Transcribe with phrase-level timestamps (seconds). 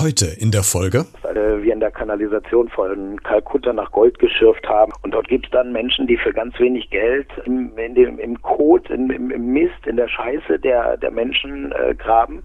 [0.00, 1.04] Heute in der Folge.
[1.22, 4.92] Weil wir in der Kanalisation von Kalkutta nach Gold geschürft haben.
[5.02, 8.40] Und dort gibt es dann Menschen, die für ganz wenig Geld im, in dem, im
[8.40, 12.42] Kot, im, im, Mist, in der Scheiße der, der Menschen äh, graben,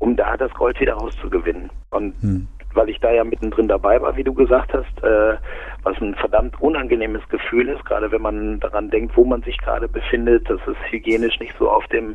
[0.00, 1.70] um da das Gold wieder rauszugewinnen.
[1.90, 5.36] Und hm weil ich da ja mittendrin dabei war, wie du gesagt hast, äh,
[5.82, 9.88] was ein verdammt unangenehmes Gefühl ist, gerade wenn man daran denkt, wo man sich gerade
[9.88, 12.14] befindet, das ist hygienisch nicht so auf dem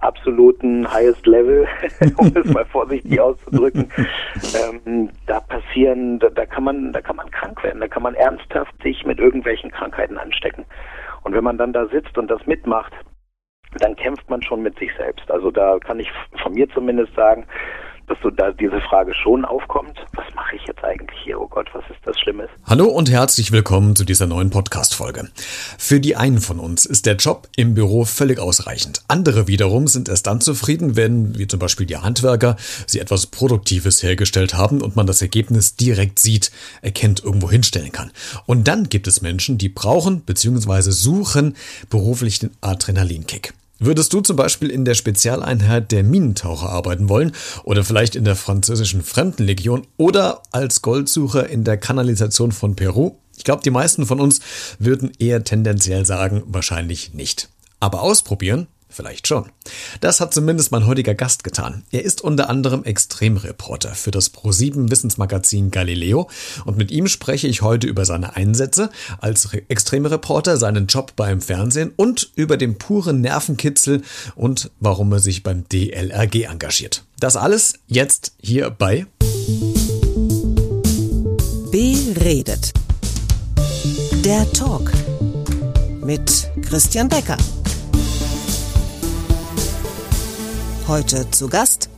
[0.00, 1.66] absoluten highest level,
[2.16, 3.90] um es mal vorsichtig auszudrücken.
[4.54, 8.14] Ähm, da passieren, da, da kann man, da kann man krank werden, da kann man
[8.14, 10.64] ernsthaft sich mit irgendwelchen Krankheiten anstecken.
[11.22, 12.92] Und wenn man dann da sitzt und das mitmacht,
[13.78, 15.30] dann kämpft man schon mit sich selbst.
[15.30, 16.10] Also da kann ich
[16.42, 17.46] von mir zumindest sagen,
[18.06, 21.40] dass so da diese Frage schon aufkommt, was mache ich jetzt eigentlich hier?
[21.40, 22.48] Oh Gott, was ist das Schlimmes?
[22.64, 25.28] Hallo und herzlich willkommen zu dieser neuen Podcast-Folge.
[25.78, 29.02] Für die einen von uns ist der Job im Büro völlig ausreichend.
[29.08, 32.56] Andere wiederum sind erst dann zufrieden, wenn, wie zum Beispiel die Handwerker,
[32.86, 38.12] sie etwas Produktives hergestellt haben und man das Ergebnis direkt sieht, erkennt, irgendwo hinstellen kann.
[38.46, 40.90] Und dann gibt es Menschen, die brauchen bzw.
[40.90, 41.56] suchen
[41.90, 43.52] beruflich den Adrenalinkick.
[43.78, 47.32] Würdest du zum Beispiel in der Spezialeinheit der Minentaucher arbeiten wollen
[47.62, 53.16] oder vielleicht in der französischen Fremdenlegion oder als Goldsucher in der Kanalisation von Peru?
[53.36, 54.40] Ich glaube, die meisten von uns
[54.78, 57.50] würden eher tendenziell sagen, wahrscheinlich nicht.
[57.78, 58.66] Aber ausprobieren
[58.96, 59.50] Vielleicht schon.
[60.00, 61.82] Das hat zumindest mein heutiger Gast getan.
[61.90, 66.30] Er ist unter anderem Extremreporter für das Pro7 Wissensmagazin Galileo
[66.64, 68.88] und mit ihm spreche ich heute über seine Einsätze
[69.20, 74.00] als Extremreporter, seinen Job beim Fernsehen und über den puren Nervenkitzel
[74.34, 77.04] und warum er sich beim DLRG engagiert.
[77.20, 79.04] Das alles jetzt hier bei
[81.70, 82.72] Beredet.
[84.24, 84.90] Der Talk
[86.02, 87.36] mit Christian Becker.
[90.88, 91.90] Heute zu Gast.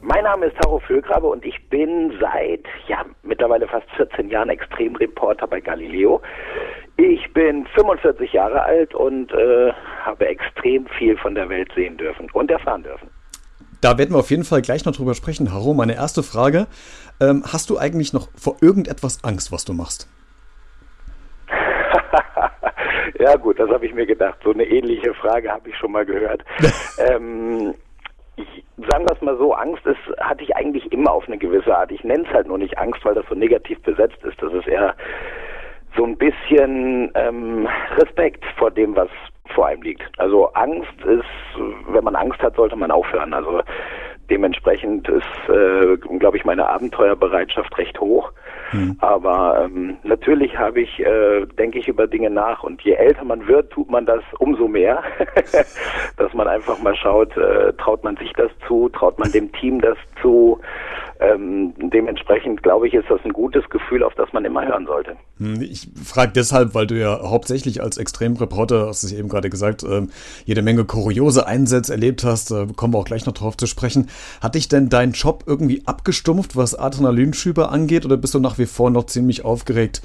[0.00, 5.46] Mein Name ist Taro Füllgrabe und ich bin seit ja, mittlerweile fast 14 Jahren Extremreporter
[5.46, 6.22] bei Galileo.
[6.96, 9.72] Ich bin 45 Jahre alt und äh,
[10.06, 13.10] habe extrem viel von der Welt sehen dürfen und erfahren dürfen.
[13.82, 15.52] Da werden wir auf jeden Fall gleich noch drüber sprechen.
[15.52, 16.66] Haro, meine erste Frage.
[17.20, 20.08] Ähm, hast du eigentlich noch vor irgendetwas Angst, was du machst?
[23.18, 24.38] ja gut, das habe ich mir gedacht.
[24.42, 26.42] So eine ähnliche Frage habe ich schon mal gehört.
[26.98, 27.74] ähm,
[28.40, 31.76] ich sagen wir es mal so, Angst ist, hatte ich eigentlich immer auf eine gewisse
[31.76, 31.92] Art.
[31.92, 34.40] Ich nenne es halt nur nicht Angst, weil das so negativ besetzt ist.
[34.42, 34.94] Das ist eher
[35.96, 39.08] so ein bisschen ähm, Respekt vor dem, was
[39.54, 40.02] vor einem liegt.
[40.18, 41.24] Also Angst ist,
[41.88, 43.34] wenn man Angst hat, sollte man aufhören.
[43.34, 43.62] Also
[44.30, 48.32] dementsprechend ist, äh, glaube ich, meine Abenteuerbereitschaft recht hoch.
[48.72, 48.96] Mhm.
[49.00, 53.46] Aber ähm, natürlich habe ich, äh, denke ich über Dinge nach und je älter man
[53.48, 55.02] wird, tut man das umso mehr,
[56.16, 59.80] dass man einfach mal schaut, äh, traut man sich das zu, traut man dem Team
[59.80, 60.60] das zu.
[61.22, 65.16] Ähm, dementsprechend glaube ich, ist das ein gutes Gefühl, auf das man immer hören sollte.
[65.36, 69.50] Hm, ich frage deshalb, weil du ja hauptsächlich als Extremreporter, hast du es eben gerade
[69.50, 70.06] gesagt, äh,
[70.46, 74.08] jede Menge kuriose Einsätze erlebt hast, äh, kommen wir auch gleich noch drauf zu sprechen.
[74.40, 78.66] Hat dich denn dein Job irgendwie abgestumpft, was Adrenalinschübe angeht, oder bist du nach wie
[78.66, 80.00] vor noch ziemlich aufgeregt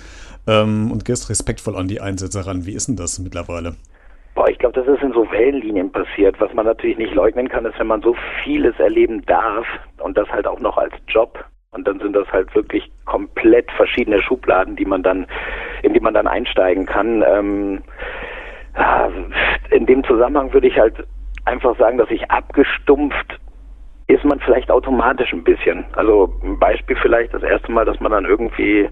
[0.47, 2.65] ähm, und gehst respektvoll an die Einsätze ran?
[2.65, 3.75] Wie ist denn das mittlerweile?
[4.35, 6.39] Boah, ich glaube, das ist in so Wellenlinien passiert.
[6.41, 9.65] Was man natürlich nicht leugnen kann, ist, wenn man so vieles erleben darf
[9.99, 11.43] und das halt auch noch als Job.
[11.71, 15.25] Und dann sind das halt wirklich komplett verschiedene Schubladen, die man dann,
[15.83, 17.23] in die man dann einsteigen kann.
[17.25, 17.81] Ähm,
[19.71, 20.95] in dem Zusammenhang würde ich halt
[21.45, 23.39] einfach sagen, dass ich abgestumpft
[24.07, 25.83] ist man vielleicht automatisch ein bisschen.
[25.93, 28.87] Also ein Beispiel vielleicht das erste Mal, dass man dann irgendwie,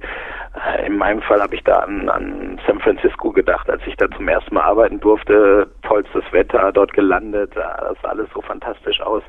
[0.86, 4.28] in meinem Fall habe ich da an, an San Francisco gedacht, als ich da zum
[4.28, 9.24] ersten Mal arbeiten durfte, tollstes Wetter, dort gelandet, das sah alles so fantastisch aus.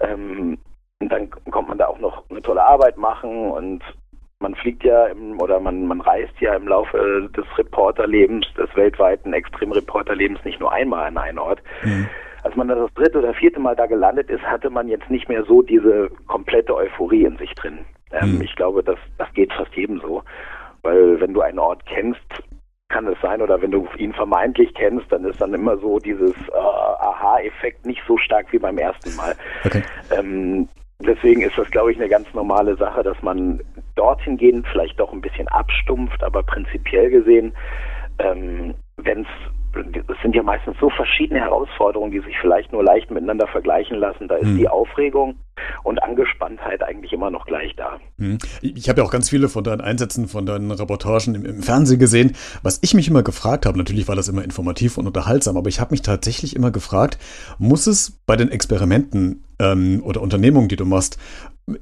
[0.00, 0.58] Ähm,
[1.00, 3.82] und dann kommt man da auch noch eine tolle Arbeit machen und
[4.40, 9.32] man fliegt ja im, oder man, man reist ja im Laufe des Reporterlebens, des weltweiten
[9.32, 11.62] Extremreporterlebens nicht nur einmal an einen Ort.
[11.82, 12.08] Mhm
[12.44, 15.44] als man das dritte oder vierte Mal da gelandet ist, hatte man jetzt nicht mehr
[15.44, 17.80] so diese komplette Euphorie in sich drin.
[18.12, 18.42] Ähm, mhm.
[18.42, 20.22] Ich glaube, das, das geht fast jedem so.
[20.82, 22.20] Weil wenn du einen Ort kennst,
[22.88, 26.32] kann es sein, oder wenn du ihn vermeintlich kennst, dann ist dann immer so dieses
[26.32, 29.34] äh, Aha-Effekt nicht so stark wie beim ersten Mal.
[29.64, 29.82] Okay.
[30.10, 30.68] Ähm,
[31.00, 33.60] deswegen ist das, glaube ich, eine ganz normale Sache, dass man
[33.94, 37.52] dorthin gehen vielleicht doch ein bisschen abstumpft, aber prinzipiell gesehen,
[38.18, 39.28] ähm, wenn es
[39.74, 44.26] es sind ja meistens so verschiedene Herausforderungen, die sich vielleicht nur leicht miteinander vergleichen lassen.
[44.26, 44.56] Da ist hm.
[44.56, 45.36] die Aufregung
[45.82, 47.98] und Angespanntheit eigentlich immer noch gleich da.
[48.18, 48.38] Hm.
[48.62, 51.98] Ich habe ja auch ganz viele von deinen Einsätzen, von deinen Reportagen im, im Fernsehen
[51.98, 52.36] gesehen.
[52.62, 55.80] Was ich mich immer gefragt habe, natürlich war das immer informativ und unterhaltsam, aber ich
[55.80, 57.18] habe mich tatsächlich immer gefragt,
[57.58, 61.18] muss es bei den Experimenten ähm, oder Unternehmungen, die du machst,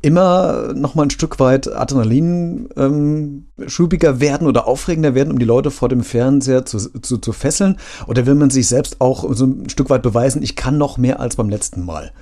[0.03, 5.45] immer noch mal ein Stück weit Adrenalin ähm, schubiger werden oder aufregender werden, um die
[5.45, 7.77] Leute vor dem Fernseher zu, zu, zu fesseln?
[8.07, 11.21] Oder will man sich selbst auch so ein Stück weit beweisen, ich kann noch mehr
[11.21, 12.13] als beim letzten Mal?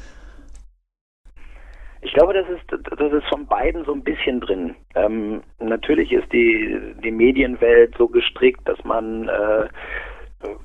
[2.05, 4.77] Ich glaube, das ist, das ist von beiden so ein bisschen drin.
[4.95, 9.69] Ähm, natürlich ist die, die Medienwelt so gestrickt, dass man äh,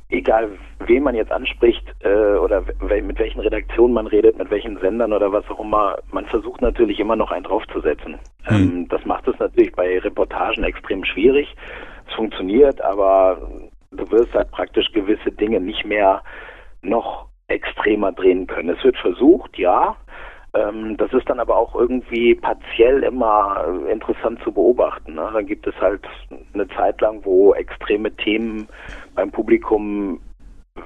[0.09, 0.49] egal
[0.85, 2.63] wen man jetzt anspricht äh, oder
[3.01, 6.99] mit welchen Redaktionen man redet, mit welchen Sendern oder was auch immer, man versucht natürlich
[6.99, 8.19] immer noch einen draufzusetzen.
[8.49, 8.55] Mhm.
[8.55, 11.55] Ähm, das macht es natürlich bei Reportagen extrem schwierig.
[12.07, 13.49] Es funktioniert, aber
[13.91, 16.21] du wirst halt praktisch gewisse Dinge nicht mehr
[16.81, 18.69] noch extremer drehen können.
[18.69, 19.95] Es wird versucht, ja,
[20.53, 25.13] ähm, das ist dann aber auch irgendwie partiell immer interessant zu beobachten.
[25.13, 25.29] Ne?
[25.33, 26.01] Dann gibt es halt
[26.53, 28.67] eine Zeit lang, wo extreme Themen
[29.15, 30.19] beim Publikum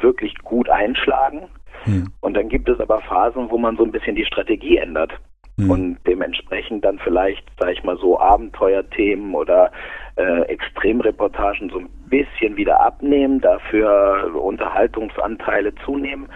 [0.02, 1.44] wirklich gut einschlagen.
[1.84, 2.08] Hm.
[2.22, 5.14] Und dann gibt es aber Phasen, wo man so ein bisschen die Strategie ändert.
[5.58, 5.70] Hm.
[5.70, 9.72] Und dementsprechend dann vielleicht, sag ich mal, so Abenteuerthemen oder
[10.16, 16.28] äh, Extremreportagen so ein bisschen wieder abnehmen, dafür Unterhaltungsanteile zunehmen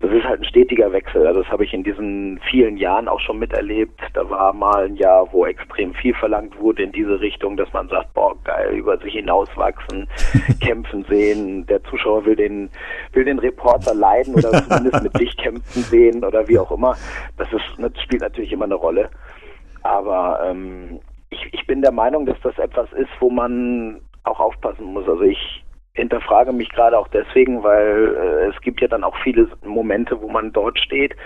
[0.00, 1.26] das ist halt ein stetiger Wechsel.
[1.26, 3.98] Also das habe ich in diesen vielen Jahren auch schon miterlebt.
[4.12, 7.88] Da war mal ein Jahr, wo extrem viel verlangt wurde in diese Richtung, dass man
[7.88, 10.06] sagt, boah, geil, über sich hinauswachsen,
[10.60, 11.66] kämpfen sehen.
[11.66, 12.68] Der Zuschauer will den,
[13.12, 16.94] will den Reporter leiden oder zumindest mit sich kämpfen sehen oder wie auch immer.
[17.38, 19.08] Das ist, das spielt natürlich immer eine Rolle.
[19.82, 21.00] Aber ähm,
[21.30, 25.08] ich, ich bin der Meinung, dass das etwas ist, wo man auch aufpassen muss.
[25.08, 25.64] Also ich
[25.96, 30.28] hinterfrage mich gerade auch deswegen, weil äh, es gibt ja dann auch viele Momente, wo
[30.28, 31.16] man dort steht,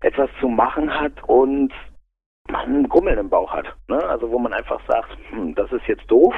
[0.00, 1.72] etwas zu machen hat und
[2.48, 3.66] man einen Grummeln im Bauch hat.
[3.88, 4.02] Ne?
[4.08, 6.34] Also wo man einfach sagt, hm, das ist jetzt doof.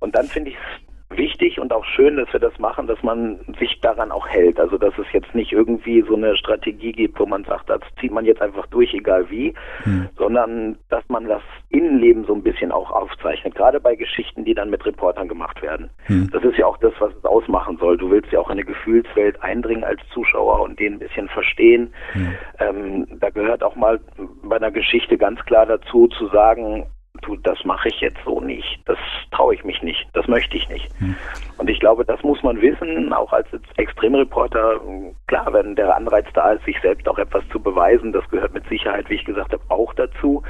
[0.00, 0.81] Und dann finde ich es
[1.16, 4.58] wichtig und auch schön, dass wir das machen, dass man sich daran auch hält.
[4.58, 8.12] Also dass es jetzt nicht irgendwie so eine Strategie gibt, wo man sagt, das zieht
[8.12, 9.54] man jetzt einfach durch, egal wie,
[9.84, 10.08] hm.
[10.16, 13.54] sondern dass man das Innenleben so ein bisschen auch aufzeichnet.
[13.54, 15.90] Gerade bei Geschichten, die dann mit Reportern gemacht werden.
[16.04, 16.30] Hm.
[16.32, 17.96] Das ist ja auch das, was es ausmachen soll.
[17.96, 21.92] Du willst ja auch in eine Gefühlswelt eindringen als Zuschauer und den ein bisschen verstehen.
[22.12, 22.34] Hm.
[22.58, 24.00] Ähm, da gehört auch mal
[24.42, 26.86] bei einer Geschichte ganz klar dazu zu sagen,
[27.22, 28.98] du, das mache ich jetzt so nicht, das
[29.30, 30.88] traue ich mich nicht, das möchte ich nicht.
[30.98, 31.16] Hm.
[31.58, 34.80] Und ich glaube, das muss man wissen, auch als Extremreporter,
[35.26, 38.66] klar, wenn der Anreiz da ist, sich selbst auch etwas zu beweisen, das gehört mit
[38.68, 40.42] Sicherheit, wie ich gesagt habe, auch dazu,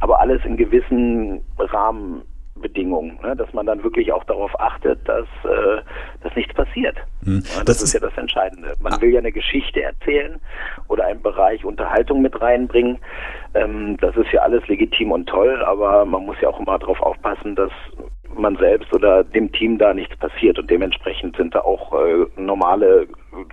[0.00, 2.22] aber alles in gewissen Rahmen
[2.58, 3.34] Bedingungen, ne?
[3.36, 5.82] dass man dann wirklich auch darauf achtet, dass, äh,
[6.22, 6.96] dass nichts passiert.
[7.24, 7.42] Hm.
[7.44, 8.74] Ja, das, das, ist ja das Entscheidende.
[8.80, 9.00] Man ah.
[9.00, 10.40] will ja eine Geschichte erzählen
[10.88, 12.98] oder einen Bereich Unterhaltung mit reinbringen.
[13.54, 17.00] Ähm, das ist ja alles legitim und toll, aber man muss ja auch immer darauf
[17.00, 17.72] aufpassen, dass
[18.34, 23.06] man selbst oder dem Team da nichts passiert und dementsprechend sind da auch äh, normale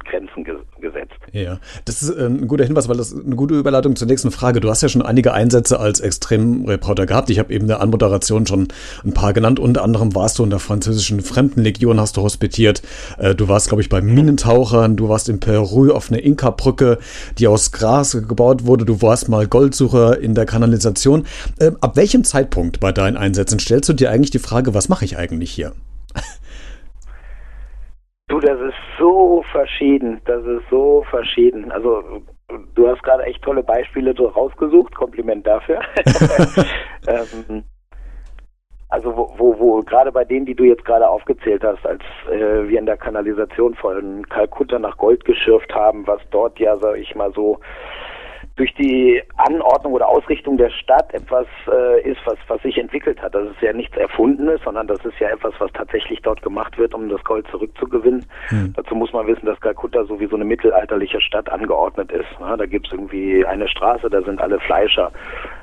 [0.10, 1.16] Grenzen ge gesetzt.
[1.32, 4.60] Ja, das ist äh, ein guter Hinweis, weil das eine gute Überleitung zur nächsten Frage.
[4.60, 7.30] Du hast ja schon einige Einsätze als Extremreporter gehabt.
[7.30, 8.68] Ich habe eben in der Anmoderation schon
[9.04, 9.60] ein paar genannt.
[9.60, 12.82] Unter anderem warst du in der französischen Fremdenlegion, hast du hospitiert.
[13.18, 14.96] Äh, du warst, glaube ich, bei Minentauchern.
[14.96, 17.00] Du warst in Peru auf einer Inka-Brücke,
[17.38, 18.86] die aus Gras gebaut wurde.
[18.86, 21.26] Du warst mal Goldsucher in der Kanalisation.
[21.60, 25.06] Äh, ab welchem Zeitpunkt bei deinen Einsätzen stellst du dir eigentlich die Frage, was mache
[25.06, 25.74] ich eigentlich hier?
[28.28, 30.20] Du, das ist so verschieden.
[30.26, 31.72] Das ist so verschieden.
[31.72, 32.24] Also
[32.74, 34.96] du hast gerade echt tolle Beispiele so rausgesucht.
[34.96, 35.80] Kompliment dafür.
[37.08, 37.64] ähm,
[38.90, 42.02] also wo, wo, wo gerade bei denen, die du jetzt gerade aufgezählt hast, als
[42.32, 46.98] äh, wir in der Kanalisation von Kalkutta nach Gold geschürft haben, was dort ja, sag
[46.98, 47.60] ich mal so,
[48.56, 53.36] durch die Anordnung oder Ausrichtung der Stadt etwas äh, ist, was, was sich entwickelt hat.
[53.36, 56.94] Das ist ja nichts Erfundenes, sondern das ist ja etwas, was tatsächlich dort gemacht wird,
[56.94, 58.26] um das Gold zurückzugewinnen.
[58.48, 58.74] Hm.
[58.78, 62.28] Dazu muss man wissen, dass Kalkutta so wie so eine mittelalterliche Stadt angeordnet ist.
[62.40, 65.12] Ja, da gibt's irgendwie eine Straße, da sind alle Fleischer.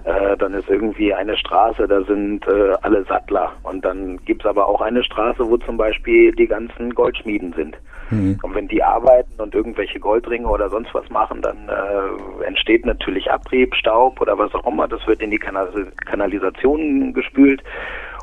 [0.05, 3.53] Äh, dann ist irgendwie eine Straße, da sind äh, alle Sattler.
[3.63, 7.77] Und dann gibt's aber auch eine Straße, wo zum Beispiel die ganzen Goldschmieden sind.
[8.12, 8.38] Mhm.
[8.42, 13.31] Und wenn die arbeiten und irgendwelche Goldringe oder sonst was machen, dann äh, entsteht natürlich
[13.31, 14.88] Abrieb, Staub oder was auch immer.
[14.88, 15.69] Das wird in die Kanal
[16.04, 17.62] Kanalisation gespült.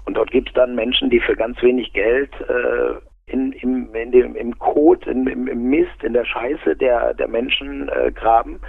[0.05, 4.11] Und dort gibt es dann Menschen, die für ganz wenig Geld äh, in, im, in
[4.11, 8.59] dem, im Kot, in, im, im, Mist, in der Scheiße der, der Menschen äh, graben,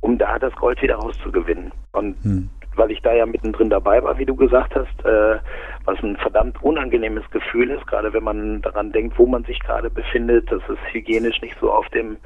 [0.00, 1.72] um da das Gold wieder rauszugewinnen.
[1.92, 5.38] Und hm weil ich da ja mittendrin dabei war, wie du gesagt hast, äh,
[5.84, 9.90] was ein verdammt unangenehmes Gefühl ist, gerade wenn man daran denkt, wo man sich gerade
[9.90, 10.50] befindet.
[10.50, 12.16] Das ist hygienisch nicht so auf dem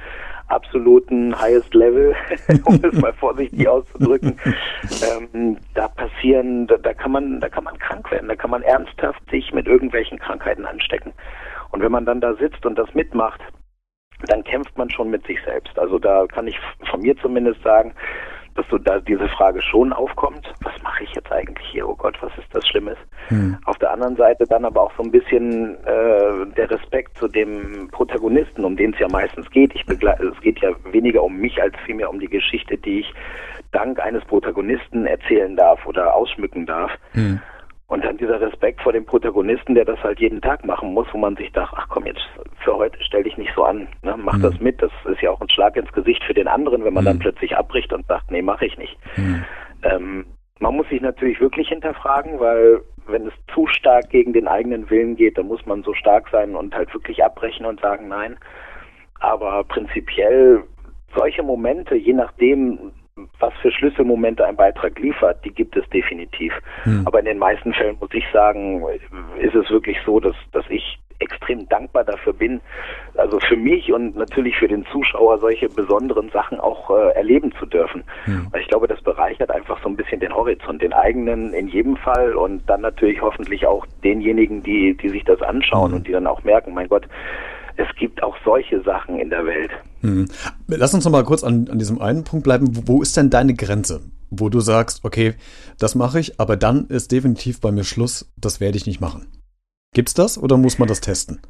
[0.48, 2.14] absoluten highest level,
[2.64, 4.38] um es mal vorsichtig auszudrücken.
[5.02, 8.62] Ähm, da passieren, da, da kann man, da kann man krank werden, da kann man
[8.62, 11.12] ernsthaft sich mit irgendwelchen Krankheiten anstecken.
[11.70, 13.40] Und wenn man dann da sitzt und das mitmacht,
[14.28, 15.78] dann kämpft man schon mit sich selbst.
[15.78, 16.58] Also da kann ich
[16.90, 17.94] von mir zumindest sagen,
[18.56, 21.88] dass so da diese Frage schon aufkommt, was mache ich jetzt eigentlich hier?
[21.88, 22.96] Oh Gott, was ist das Schlimmes?
[23.28, 23.58] Hm.
[23.64, 27.88] Auf der anderen Seite dann aber auch so ein bisschen äh, der Respekt zu dem
[27.92, 29.74] Protagonisten, um den es ja meistens geht.
[29.74, 33.14] Ich es geht ja weniger um mich als vielmehr um die Geschichte, die ich
[33.72, 36.92] dank eines Protagonisten erzählen darf oder ausschmücken darf.
[37.12, 37.40] Hm.
[37.88, 41.18] Und dann dieser Respekt vor dem Protagonisten, der das halt jeden Tag machen muss, wo
[41.18, 42.26] man sich dachte, ach komm, jetzt
[42.64, 44.16] für heute stell dich nicht so an, ne?
[44.16, 44.42] mach mhm.
[44.42, 44.82] das mit.
[44.82, 47.08] Das ist ja auch ein Schlag ins Gesicht für den anderen, wenn man mhm.
[47.08, 48.96] dann plötzlich abbricht und sagt, nee, mache ich nicht.
[49.16, 49.44] Mhm.
[49.84, 50.26] Ähm,
[50.58, 55.14] man muss sich natürlich wirklich hinterfragen, weil wenn es zu stark gegen den eigenen Willen
[55.14, 58.36] geht, dann muss man so stark sein und halt wirklich abbrechen und sagen, nein.
[59.20, 60.64] Aber prinzipiell
[61.14, 62.92] solche Momente, je nachdem,
[63.38, 66.52] was für Schlüsselmomente ein Beitrag liefert, die gibt es definitiv.
[66.82, 67.02] Hm.
[67.06, 68.82] Aber in den meisten Fällen muss ich sagen,
[69.38, 72.60] ist es wirklich so, dass, dass ich extrem dankbar dafür bin,
[73.14, 77.64] also für mich und natürlich für den Zuschauer solche besonderen Sachen auch äh, erleben zu
[77.64, 78.04] dürfen.
[78.24, 78.48] Hm.
[78.50, 81.96] Weil ich glaube, das bereichert einfach so ein bisschen den Horizont, den eigenen in jedem
[81.96, 85.96] Fall und dann natürlich hoffentlich auch denjenigen, die, die sich das anschauen hm.
[85.96, 87.08] und die dann auch merken, mein Gott,
[87.76, 89.70] es gibt auch solche Sachen in der Welt.
[90.06, 90.28] Hm.
[90.68, 92.68] Lass uns noch mal kurz an, an diesem einen Punkt bleiben.
[92.86, 94.02] Wo ist denn deine Grenze?
[94.30, 95.34] Wo du sagst, okay,
[95.78, 99.26] das mache ich, aber dann ist definitiv bei mir Schluss, das werde ich nicht machen.
[99.94, 101.40] Gibt's das oder muss man das testen?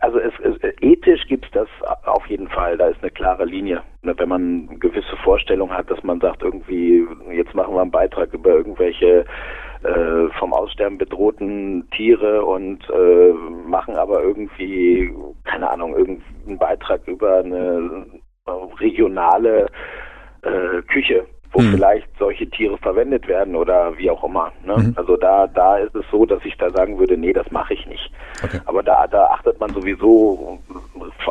[0.00, 1.68] Also es, es, ethisch gibt es das
[2.04, 2.78] auf jeden Fall.
[2.78, 3.82] Da ist eine klare Linie.
[4.02, 8.32] Ne, wenn man gewisse Vorstellung hat, dass man sagt, irgendwie, jetzt machen wir einen Beitrag
[8.32, 9.24] über irgendwelche
[9.82, 13.32] äh, vom Aussterben bedrohten Tiere und äh,
[13.66, 15.12] machen aber irgendwie,
[15.44, 18.06] keine Ahnung, irgendeinen Beitrag über eine
[18.80, 19.66] regionale
[20.42, 21.72] äh, Küche wo mhm.
[21.72, 24.52] vielleicht solche Tiere verwendet werden oder wie auch immer.
[24.64, 24.76] Ne?
[24.76, 24.92] Mhm.
[24.96, 27.86] Also da, da ist es so, dass ich da sagen würde, nee, das mache ich
[27.86, 28.10] nicht.
[28.42, 28.60] Okay.
[28.66, 30.58] Aber da, da achtet man sowieso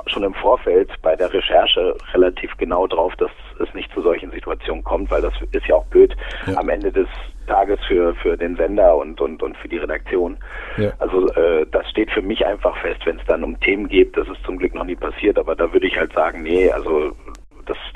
[0.08, 4.84] schon im Vorfeld bei der Recherche relativ genau drauf, dass es nicht zu solchen Situationen
[4.84, 6.16] kommt, weil das ist ja auch blöd
[6.48, 6.58] ja.
[6.58, 7.08] am Ende des
[7.48, 10.38] Tages für, für den Sender und, und, und für die Redaktion.
[10.78, 10.92] Ja.
[11.00, 14.28] Also äh, das steht für mich einfach fest, wenn es dann um Themen geht, das
[14.28, 17.14] ist zum Glück noch nie passiert, aber da würde ich halt sagen, nee, also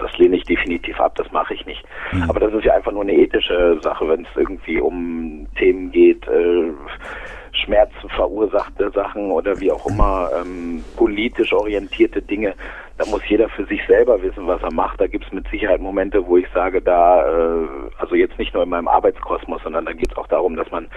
[0.02, 1.84] das, lehne ich definitiv ab, das mache ich nicht.
[2.12, 2.30] Mhm.
[2.30, 6.28] Aber das ist ja einfach nur eine ethische Sache, wenn es irgendwie um Themen geht,
[6.28, 6.72] äh,
[7.54, 12.54] Schmerz verursachte Sachen oder wie auch immer, ähm, politisch orientierte Dinge.
[12.98, 15.02] Da muss jeder für sich selber wissen, was er macht.
[15.02, 17.68] Da gibt es mit Sicherheit Momente, wo ich sage, da, äh,
[17.98, 20.88] also jetzt nicht nur in meinem Arbeitskosmos, sondern da geht es auch darum, dass man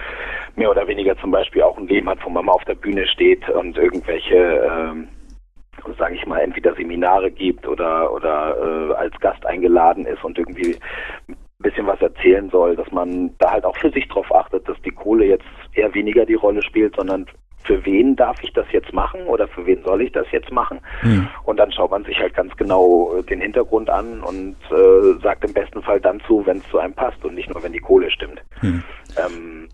[0.55, 3.07] mehr oder weniger zum Beispiel auch ein Leben hat, wo man mal auf der Bühne
[3.07, 5.07] steht und irgendwelche ähm,
[5.97, 10.75] sage ich mal, entweder Seminare gibt oder oder äh, als Gast eingeladen ist und irgendwie
[11.27, 14.81] ein bisschen was erzählen soll, dass man da halt auch für sich drauf achtet, dass
[14.81, 17.25] die Kohle jetzt eher weniger die Rolle spielt, sondern
[17.65, 20.79] für wen darf ich das jetzt machen oder für wen soll ich das jetzt machen?
[21.01, 21.27] Mhm.
[21.43, 25.43] Und dann schaut man sich halt ganz genau äh, den Hintergrund an und äh, sagt
[25.43, 27.79] im besten Fall dann zu, wenn es zu einem passt und nicht nur, wenn die
[27.79, 28.41] Kohle stimmt.
[28.61, 28.83] Mhm.
[29.17, 29.69] Ähm,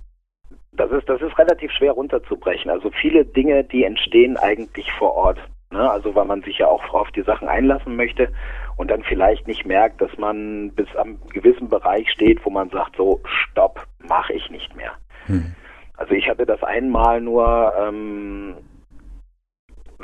[0.74, 2.72] das ist, das ist relativ schwer runterzubrechen.
[2.72, 5.38] Also viele Dinge, die entstehen eigentlich vor Ort.
[5.72, 5.90] Ne?
[5.90, 8.32] Also weil man sich ja auch auf die Sachen einlassen möchte
[8.78, 12.98] und dann vielleicht nicht merkt, dass man bis am gewissen Bereich steht, wo man sagt,
[12.98, 14.92] so, stopp, mache ich nicht mehr.
[15.28, 15.56] Hm.
[15.98, 18.56] Also ich hatte das einmal nur ähm,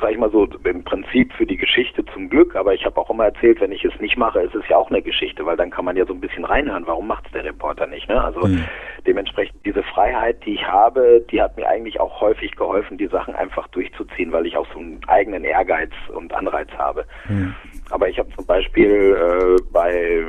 [0.00, 3.10] sag ich mal so, im Prinzip für die Geschichte zum Glück, aber ich habe auch
[3.10, 5.70] immer erzählt, wenn ich es nicht mache, ist es ja auch eine Geschichte, weil dann
[5.70, 8.22] kann man ja so ein bisschen reinhören, warum macht es der Reporter nicht, ne?
[8.22, 8.64] Also mhm.
[9.06, 13.34] dementsprechend diese Freiheit, die ich habe, die hat mir eigentlich auch häufig geholfen, die Sachen
[13.34, 17.04] einfach durchzuziehen, weil ich auch so einen eigenen Ehrgeiz und Anreiz habe.
[17.28, 17.54] Mhm.
[17.90, 20.24] Aber ich habe zum Beispiel äh, bei,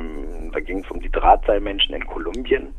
[0.52, 2.74] da ging es um die Drahtseilmenschen in Kolumbien,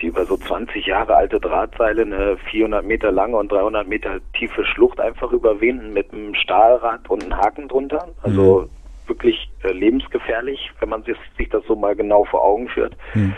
[0.00, 4.64] die über so 20 Jahre alte Drahtseile eine 400 Meter lange und 300 Meter tiefe
[4.64, 8.08] Schlucht einfach überwinden mit einem Stahlrad und einem Haken drunter.
[8.22, 9.08] Also mhm.
[9.08, 12.96] wirklich äh, lebensgefährlich, wenn man sich, sich, das so mal genau vor Augen führt.
[13.14, 13.34] Mhm.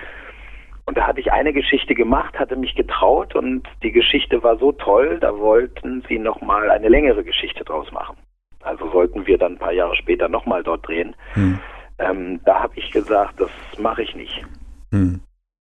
[0.85, 4.73] Und da hatte ich eine Geschichte gemacht, hatte mich getraut und die Geschichte war so
[4.73, 8.17] toll, da wollten sie nochmal eine längere Geschichte draus machen.
[8.63, 11.15] Also sollten wir dann ein paar Jahre später nochmal dort drehen.
[11.35, 11.59] Mhm.
[11.99, 14.45] Ähm, da habe ich gesagt, das mache ich nicht.
[14.91, 15.21] Mhm.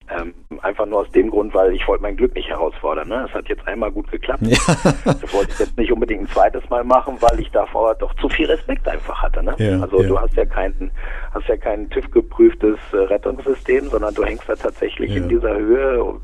[0.09, 0.33] Ähm,
[0.65, 3.07] einfach nur aus dem Grund, weil ich wollte mein Glück nicht herausfordern.
[3.07, 3.25] Ne?
[3.29, 4.41] Es hat jetzt einmal gut geklappt.
[4.41, 4.57] Ja.
[5.05, 8.27] Das wollte ich jetzt nicht unbedingt ein zweites Mal machen, weil ich davor doch zu
[8.27, 9.43] viel Respekt einfach hatte.
[9.43, 9.55] Ne?
[9.57, 10.07] Ja, also ja.
[10.07, 10.91] du hast ja kein,
[11.33, 16.15] hast ja kein TÜV geprüftes äh, Rettungssystem, sondern du hängst da tatsächlich in dieser Höhe.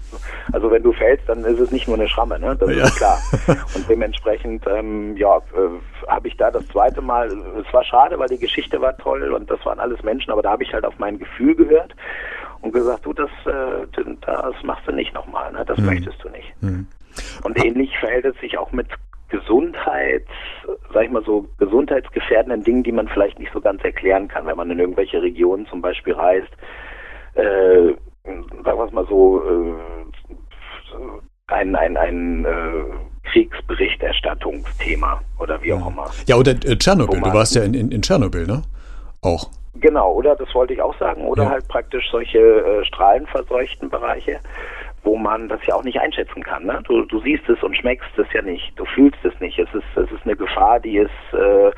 [0.52, 2.56] Also wenn du fällst, dann ist es nicht nur eine Schramme, ne?
[2.56, 3.20] Das ist klar.
[3.76, 7.28] Und dementsprechend, ähm, ja, äh, habe ich da das zweite Mal.
[7.66, 10.52] Es war schade, weil die Geschichte war toll und das waren alles Menschen, aber da
[10.52, 11.94] habe ich halt auf mein Gefühl gehört
[12.62, 13.88] und gesagt, du, das, äh,
[14.22, 15.64] das machst du nicht nochmal, ne?
[15.66, 15.86] das mhm.
[15.86, 16.54] möchtest du nicht.
[16.62, 16.88] Mhm.
[17.44, 18.88] Und ähnlich verhält es sich auch mit
[19.30, 20.26] Gesundheit,
[20.94, 24.58] sag ich mal, so gesundheitsgefährdenden Dingen, die man vielleicht nicht so ganz erklären kann, wenn
[24.58, 26.52] man in irgendwelche Regionen zum Beispiel reist.
[27.36, 29.76] Äh, sagen wir es mal so, äh,
[31.48, 36.12] ein, ein, ein äh, Kriegsberichterstattungsthema oder wie auch immer.
[36.28, 38.64] Ja, oder äh, Tschernobyl, du warst ja in, in, in Tschernobyl, ne?
[39.22, 39.50] Auch.
[39.76, 41.50] Genau, oder das wollte ich auch sagen, oder ja.
[41.52, 44.40] halt praktisch solche äh, strahlenverseuchten Bereiche,
[45.04, 46.66] wo man das ja auch nicht einschätzen kann.
[46.66, 46.82] Ne?
[46.88, 49.58] Du, du siehst es und schmeckst es ja nicht, du fühlst es nicht.
[49.58, 51.72] Es ist, es ist eine Gefahr, die ist, äh,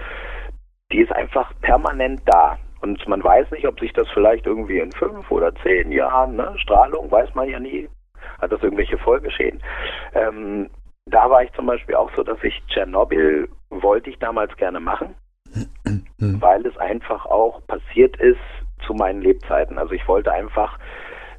[0.92, 2.58] die ist einfach permanent da.
[2.82, 6.54] Und man weiß nicht, ob sich das vielleicht irgendwie in fünf oder zehn Jahren, ne,
[6.58, 7.88] Strahlung weiß man ja nie,
[8.42, 9.62] hat das irgendwelche Folgeschäden.
[10.14, 10.70] Ähm,
[11.06, 15.16] da war ich zum Beispiel auch so, dass ich Tschernobyl wollte ich damals gerne machen,
[16.42, 18.40] weil es einfach auch passiert ist
[18.86, 19.78] zu meinen Lebzeiten.
[19.78, 20.78] Also ich wollte einfach,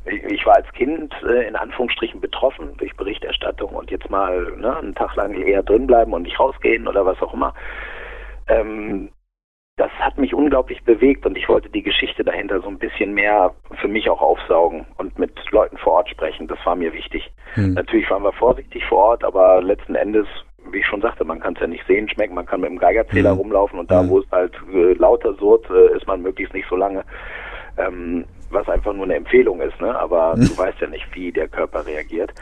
[0.04, 4.94] ich war als Kind äh, in Anführungsstrichen betroffen durch Berichterstattung und jetzt mal ne, einen
[4.94, 7.54] Tag lang eher drin bleiben und nicht rausgehen oder was auch immer.
[8.48, 9.10] Ähm,
[9.76, 13.52] das hat mich unglaublich bewegt und ich wollte die Geschichte dahinter so ein bisschen mehr
[13.80, 16.46] für mich auch aufsaugen und mit Leuten vor Ort sprechen.
[16.46, 17.32] Das war mir wichtig.
[17.54, 17.74] Hm.
[17.74, 20.28] Natürlich waren wir vorsichtig vor Ort, aber letzten Endes,
[20.70, 22.78] wie ich schon sagte, man kann es ja nicht sehen, schmecken, man kann mit dem
[22.78, 23.38] Geigerzähler hm.
[23.38, 24.08] rumlaufen und da, hm.
[24.08, 27.04] wo es halt äh, lauter surrt, äh, ist man möglichst nicht so lange.
[27.76, 29.98] Ähm, was einfach nur eine Empfehlung ist, ne?
[29.98, 30.48] aber hm.
[30.48, 32.32] du weißt ja nicht, wie der Körper reagiert.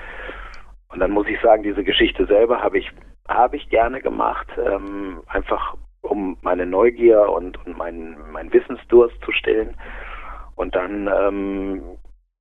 [0.89, 2.91] Und dann muss ich sagen, diese Geschichte selber habe ich
[3.29, 9.33] habe ich gerne gemacht, ähm, einfach um meine Neugier und, und meinen mein Wissensdurst zu
[9.33, 9.77] stillen.
[10.57, 11.83] Und dann ähm,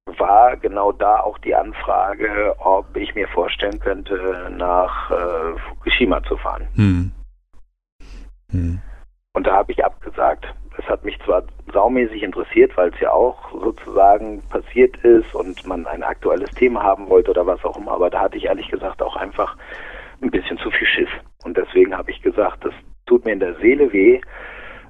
[0.05, 6.37] war genau da auch die Anfrage, ob ich mir vorstellen könnte, nach äh, Fukushima zu
[6.37, 6.67] fahren.
[6.75, 7.11] Hm.
[8.51, 8.81] Hm.
[9.33, 10.45] Und da habe ich abgesagt.
[10.77, 15.85] Es hat mich zwar saumäßig interessiert, weil es ja auch sozusagen passiert ist und man
[15.85, 19.01] ein aktuelles Thema haben wollte oder was auch immer, aber da hatte ich ehrlich gesagt
[19.01, 19.57] auch einfach
[20.21, 21.09] ein bisschen zu viel Schiff.
[21.43, 22.73] Und deswegen habe ich gesagt, das
[23.05, 24.21] tut mir in der Seele weh,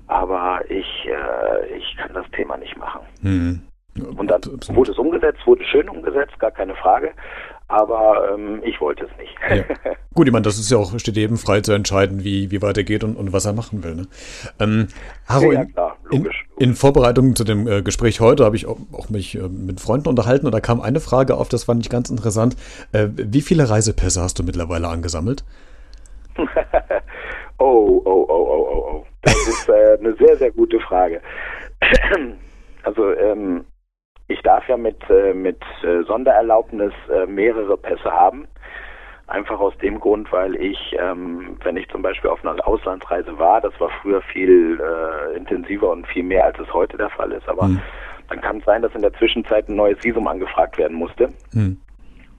[0.08, 3.01] aber ich, äh, ich kann das Thema nicht machen.
[3.22, 3.62] Mhm.
[3.95, 7.12] Und dann wurde es umgesetzt, wurde schön umgesetzt, gar keine Frage.
[7.67, 9.35] Aber ähm, ich wollte es nicht.
[9.50, 9.94] Ja.
[10.13, 13.03] Gut, ich meine, das ist ja auch, steht jedem frei zu entscheiden, wie, wie weitergeht
[13.03, 13.96] und, und was er machen will.
[13.96, 14.07] Ne?
[14.59, 14.87] Ähm,
[15.27, 18.77] Haro, ja, klar, logisch, in, in, Vorbereitung zu dem äh, Gespräch heute habe ich auch,
[18.92, 21.89] auch mich äh, mit Freunden unterhalten und da kam eine Frage auf, das fand ich
[21.89, 22.57] ganz interessant.
[22.92, 25.46] Äh, wie viele Reisepässe hast du mittlerweile angesammelt?
[27.63, 29.05] Oh, oh, oh, oh, oh, oh.
[29.22, 31.22] Das ist äh, eine sehr, sehr gute Frage.
[32.83, 33.63] Also ähm,
[34.27, 38.48] ich darf ja mit, äh, mit äh, Sondererlaubnis äh, mehrere Pässe haben.
[39.27, 43.62] Einfach aus dem Grund, weil ich, ähm, wenn ich zum Beispiel auf einer Auslandsreise war,
[43.62, 47.48] das war früher viel äh, intensiver und viel mehr, als es heute der Fall ist.
[47.48, 47.81] Aber hm.
[48.29, 51.29] dann kann es sein, dass in der Zwischenzeit ein neues Visum angefragt werden musste.
[51.53, 51.79] Hm.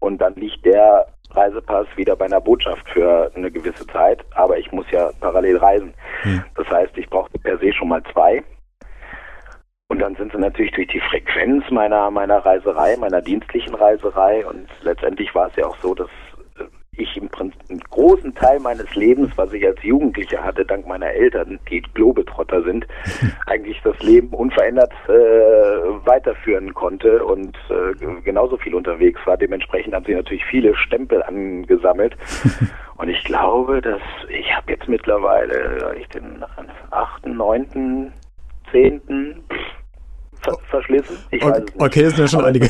[0.01, 4.71] Und dann liegt der Reisepass wieder bei einer Botschaft für eine gewisse Zeit, aber ich
[4.73, 5.95] muss ja parallel reisen.
[6.23, 6.45] Hm.
[6.57, 8.42] Das heißt, ich brauchte per se schon mal zwei.
[9.92, 14.66] Und dann sind sie natürlich durch die Frequenz meiner, meiner Reiserei, meiner dienstlichen Reiserei und
[14.81, 16.09] letztendlich war es ja auch so, dass
[16.96, 21.11] ich im Prinzip einen großen Teil meines Lebens, was ich als Jugendlicher hatte, dank meiner
[21.11, 22.87] Eltern, die Globetrotter sind,
[23.46, 25.12] eigentlich das Leben unverändert äh,
[26.07, 29.37] weiterführen konnte und äh, genauso viel unterwegs war.
[29.37, 32.16] Dementsprechend haben sie natürlich viele Stempel angesammelt.
[32.96, 34.00] und ich glaube, dass
[34.31, 36.42] ich habe jetzt mittlerweile ich den
[36.90, 38.11] achten, neunten,
[38.72, 39.44] zehnten,
[40.42, 41.16] ver verschlissen.
[41.31, 42.68] Ich okay, okay, das sind ja schon einige.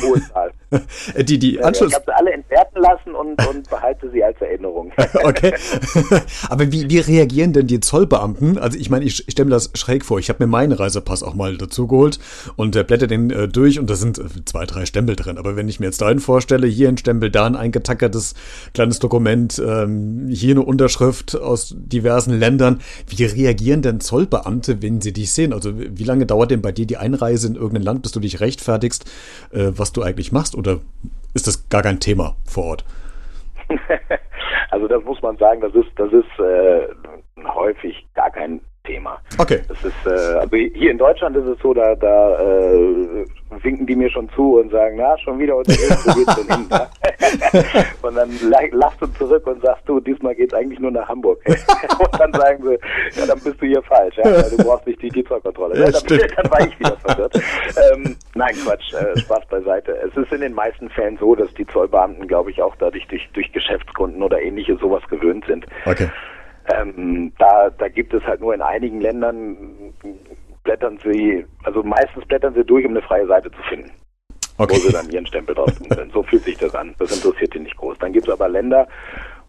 [1.17, 1.89] die, die ja, Anschluss.
[1.89, 4.91] Ich habe sie alle entwerten lassen und, und behalte sie als Erinnerung.
[5.23, 5.53] okay.
[6.49, 8.57] Aber wie, wie reagieren denn die Zollbeamten?
[8.57, 10.19] Also ich meine, ich stelle mir das schräg vor.
[10.19, 12.19] Ich habe mir meinen Reisepass auch mal dazu geholt
[12.55, 15.37] und äh, blätter den äh, durch und da sind äh, zwei, drei Stempel drin.
[15.37, 18.33] Aber wenn ich mir jetzt deinen vorstelle, hier ein Stempel, da ein eingetackertes
[18.73, 25.13] kleines Dokument, ähm, hier eine Unterschrift aus diversen Ländern, wie reagieren denn Zollbeamte, wenn sie
[25.13, 25.53] dich sehen?
[25.53, 28.39] Also wie lange dauert denn bei dir die Einreise in irgendein Land, bis du dich
[28.39, 29.05] rechtfertigst,
[29.51, 30.55] äh, was du eigentlich machst?
[30.55, 30.79] Oder
[31.33, 32.85] ist das gar kein Thema vor Ort?
[34.69, 36.87] also das muss man sagen, das ist, das ist äh,
[37.43, 39.17] häufig gar kein Thema.
[39.37, 39.61] Okay.
[39.69, 43.25] Das ist, äh, also hier in Deutschland ist es so, da, da äh,
[43.61, 46.67] winken die mir schon zu und sagen, na, schon wieder unterwegs, wo geht's denn hin?
[46.69, 46.87] Ne?
[48.01, 48.29] und dann
[48.71, 51.39] lachst du zurück und sagst, du, diesmal geht's eigentlich nur nach Hamburg.
[51.47, 55.23] und dann sagen sie, ja, dann bist du hier falsch, ja, du brauchst nicht die,
[55.23, 55.79] Zollkontrolle.
[55.79, 57.35] Ja, dann, dann, war ich wieder verwirrt.
[57.93, 59.97] ähm, nein, Quatsch, äh, Spaß beiseite.
[60.05, 63.29] Es ist in den meisten Fällen so, dass die Zollbeamten, glaube ich, auch dadurch durch,
[63.31, 65.65] durch Geschäftskunden oder ähnliches sowas gewöhnt sind.
[65.85, 66.09] Okay.
[66.71, 69.57] Ähm, da, da gibt es halt nur in einigen Ländern
[70.63, 73.91] blättern sie, also meistens blättern sie durch, um eine freie Seite zu finden.
[74.57, 74.75] Okay.
[74.75, 76.11] Wo sie dann ihren Stempel drauf tun können.
[76.11, 76.93] So fühlt sich das an.
[76.99, 77.97] Das interessiert die nicht groß.
[77.97, 78.87] Dann gibt es aber Länder,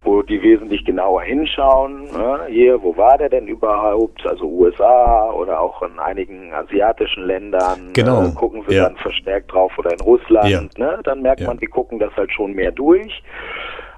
[0.03, 2.05] wo die wesentlich genauer hinschauen.
[2.05, 2.41] Ne?
[2.49, 4.27] Hier, wo war der denn überhaupt?
[4.27, 7.91] Also USA oder auch in einigen asiatischen Ländern.
[7.93, 8.25] Genau.
[8.25, 8.85] Äh, gucken sie Ja.
[8.85, 10.49] dann verstärkt drauf oder in Russland.
[10.49, 10.63] Ja.
[10.79, 10.99] Ne?
[11.05, 11.49] Dann merkt Ja.
[11.49, 13.23] man, die gucken das halt schon mehr durch.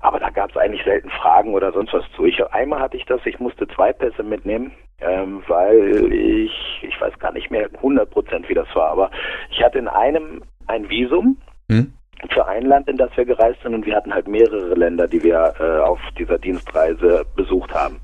[0.07, 2.27] Aber da gab es eigentlich selten Fragen oder sonst was zu.
[2.27, 7.19] Ich, einmal hatte ich das, ich musste zwei Pässe mitnehmen, ähm, weil ich, ich weiß
[7.19, 9.11] gar nicht mehr 100 Prozent, wie das war, aber
[9.51, 11.39] ich hatte in einem ein Visum
[11.69, 11.93] Hm?
[12.31, 15.25] für ein Land, in das wir gereist sind und wir hatten halt mehrere Länder, die
[15.25, 17.99] wir äh, auf dieser Dienstreise besucht haben.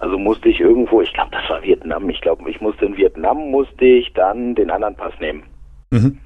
[0.00, 3.50] Also musste ich irgendwo, ich glaube, das war Vietnam, ich glaube, ich musste in Vietnam,
[3.50, 5.44] musste ich dann den anderen Pass nehmen.
[5.92, 6.20] Mhm.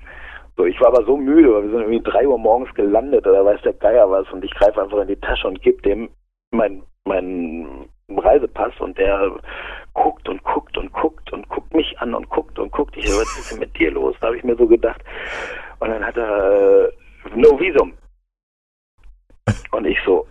[0.57, 3.45] So, ich war aber so müde, weil wir sind irgendwie drei Uhr morgens gelandet oder
[3.45, 6.09] weiß der Geier was und ich greife einfach in die Tasche und gebe dem
[6.51, 9.33] mein, mein Reisepass und der
[9.93, 12.97] guckt und guckt und guckt und guckt mich an und guckt und guckt.
[12.97, 14.17] Ich so, was ist denn mit dir los?
[14.21, 15.03] Da habe ich mir so gedacht.
[15.81, 16.93] Und dann hat er äh,
[17.35, 17.93] no Visum.
[19.73, 20.27] Und ich so,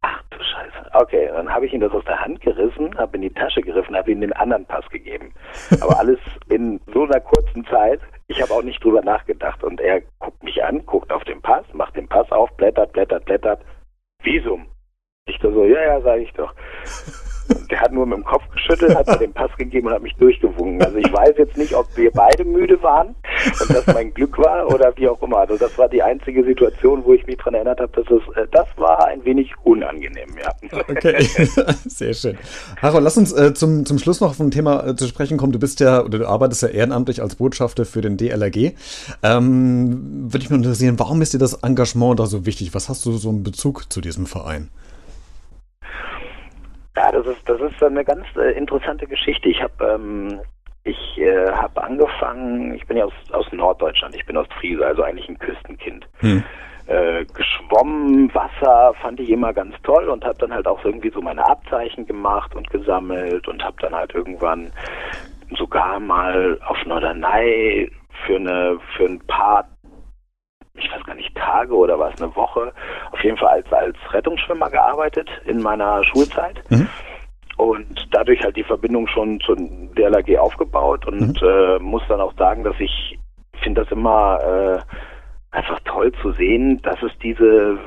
[0.00, 0.90] ach du Scheiße.
[0.94, 3.96] Okay, dann habe ich ihm das aus der Hand gerissen, habe in die Tasche gegriffen,
[3.96, 5.32] habe ihm den anderen Pass gegeben.
[5.80, 8.00] Aber alles in so einer kurzen Zeit.
[8.28, 9.62] Ich habe auch nicht drüber nachgedacht.
[9.62, 13.24] Und er guckt mich an, guckt auf den Pass, macht den Pass auf, blättert, blättert,
[13.24, 13.64] blättert.
[14.22, 14.66] Visum.
[15.28, 16.54] Ich so, ja, ja, sage ich doch.
[17.70, 20.14] Der hat nur mit dem Kopf geschüttelt, hat mir den Pass gegeben und hat mich
[20.16, 20.82] durchgewunken.
[20.82, 24.68] Also ich weiß jetzt nicht, ob wir beide müde waren und das mein Glück war
[24.72, 25.38] oder wie auch immer.
[25.38, 28.46] Also das war die einzige Situation, wo ich mich daran erinnert habe, dass es, äh,
[28.52, 30.52] das war ein wenig unangenehm, ja.
[30.88, 31.22] Okay,
[31.86, 32.38] sehr schön.
[32.80, 35.52] Harold, lass uns äh, zum, zum Schluss noch vom Thema äh, zu sprechen kommen.
[35.52, 38.74] Du bist ja oder du arbeitest ja ehrenamtlich als Botschafter für den DLRG.
[39.24, 42.74] Ähm, Würde mich mal interessieren, warum ist dir das Engagement da so wichtig?
[42.74, 44.68] Was hast du so einen Bezug zu diesem Verein?
[46.96, 49.48] Ja, das ist das ist eine ganz äh, interessante Geschichte.
[49.48, 50.40] Ich habe ähm,
[50.84, 52.74] ich äh, habe angefangen.
[52.74, 54.14] Ich bin ja aus aus Norddeutschland.
[54.14, 56.06] Ich bin aus Friese, also eigentlich ein Küstenkind.
[56.18, 56.42] Hm.
[56.86, 61.20] Äh, geschwommen, Wasser fand ich immer ganz toll und habe dann halt auch irgendwie so
[61.20, 64.70] meine Abzeichen gemacht und gesammelt und habe dann halt irgendwann
[65.58, 67.90] sogar mal auf Norderney
[68.24, 69.68] für eine für ein paar
[70.76, 72.72] ich weiß gar nicht, Tage oder was, eine Woche,
[73.12, 76.62] auf jeden Fall als, als Rettungsschwimmer gearbeitet in meiner Schulzeit.
[76.70, 76.88] Mhm.
[77.56, 82.64] Und dadurch halt die Verbindung schon zur DLRG aufgebaut und äh, muss dann auch sagen,
[82.64, 83.18] dass ich
[83.62, 87.78] finde das immer äh, einfach toll zu sehen, dass es diese,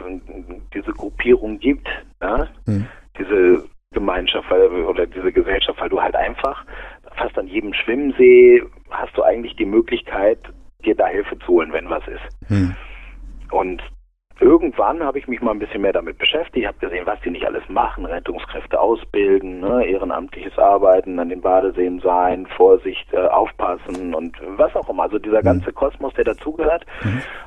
[0.73, 1.87] diese Gruppierung gibt,
[2.21, 2.47] ja?
[2.65, 2.87] Hm.
[3.17, 6.65] diese Gemeinschaft weil, oder diese Gesellschaft, weil du halt einfach
[7.15, 10.39] fast an jedem Schwimmsee hast du eigentlich die Möglichkeit,
[10.85, 12.49] dir da Hilfe zu holen, wenn was ist.
[12.49, 12.75] Hm.
[13.51, 13.81] Und
[14.39, 17.45] irgendwann habe ich mich mal ein bisschen mehr damit beschäftigt, habe gesehen, was die nicht
[17.45, 24.37] alles machen, Rettungskräfte ausbilden, ne, ehrenamtliches Arbeiten, an den Badeseen sein, Vorsicht, äh, aufpassen und
[24.57, 25.03] was auch immer.
[25.03, 26.85] Also dieser ganze Kosmos, der dazugehört,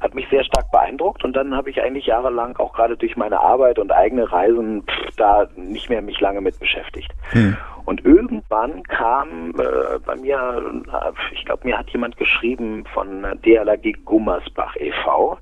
[0.00, 3.40] hat mich sehr stark beeindruckt und dann habe ich eigentlich jahrelang auch gerade durch meine
[3.40, 7.12] Arbeit und eigene Reisen pff, da nicht mehr mich lange mit beschäftigt.
[7.30, 7.56] Hm.
[7.84, 14.04] Und irgendwann kam äh, bei mir, äh, ich glaube, mir hat jemand geschrieben von DLRG
[14.04, 15.38] Gummersbach e.V.,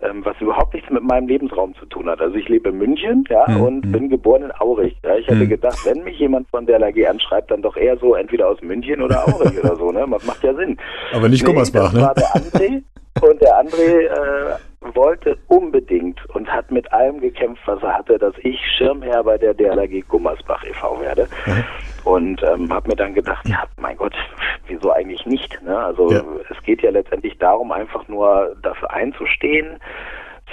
[0.00, 2.20] ähm, was überhaupt nichts mit meinem Lebensraum zu tun hat.
[2.20, 3.92] Also ich lebe in München, ja, Hm, und hm.
[3.92, 4.96] bin geboren in Aurich.
[5.04, 5.16] Ja.
[5.16, 5.48] Ich hätte Hm.
[5.48, 9.26] gedacht, wenn mich jemand von DLRG anschreibt, dann doch eher so entweder aus München oder
[9.26, 10.06] Aurich oder so, ne?
[10.10, 10.76] Das macht ja Sinn.
[11.12, 12.00] Aber nicht Gummersbach, das ne?
[12.02, 12.82] war der André
[13.20, 18.34] und der André äh, wollte unbedingt und hat mit allem gekämpft, was er hatte, dass
[18.42, 21.00] ich Schirmherr bei der DLRG Gummersbach e.V.
[21.00, 21.26] werde.
[21.46, 21.64] Mhm.
[22.08, 24.14] Und ähm, habe mir dann gedacht, ja, mein Gott,
[24.66, 25.60] wieso eigentlich nicht?
[25.62, 25.78] Ne?
[25.78, 26.22] Also Ja.
[26.48, 29.78] es geht ja letztendlich darum, einfach nur dafür einzustehen,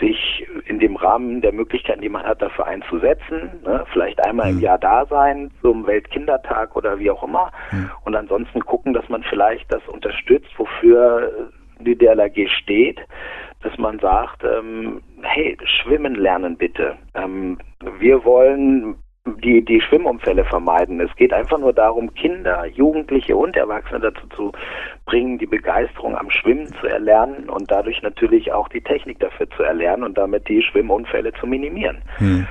[0.02, 3.52] sich in dem Rahmen der Möglichkeiten, die man hat, dafür einzusetzen.
[3.63, 3.86] Ne?
[3.94, 4.63] Vielleicht einmal im Mhm.
[4.63, 7.50] Jahr da sein, zum Weltkindertag oder wie auch immer.
[7.72, 7.89] Mhm.
[8.04, 13.00] Und ansonsten gucken, dass man vielleicht das unterstützt, wofür die DLRG steht,
[13.63, 16.98] dass man sagt, ähm, hey, schwimmen lernen bitte.
[17.13, 17.58] Ähm,
[18.00, 21.02] wir wollen die, die Schwimmunfälle vermeiden.
[21.02, 24.52] Es geht einfach nur darum, Kinder, Jugendliche und Erwachsene dazu zu
[25.06, 29.64] bringen, die Begeisterung am Schwimmen zu erlernen und dadurch natürlich auch die Technik dafür zu
[29.64, 31.98] erlernen und damit die Schwimmunfälle zu minimieren.
[32.18, 32.48] Hm.